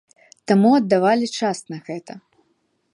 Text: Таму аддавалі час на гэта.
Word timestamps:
Таму 0.51 0.71
аддавалі 0.79 1.27
час 1.43 1.57
на 1.75 1.83
гэта. 1.91 2.13